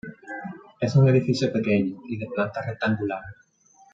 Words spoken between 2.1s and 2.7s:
de planta